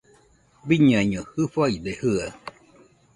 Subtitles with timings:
[0.67, 2.29] Biñaiño jɨfaide jɨaɨ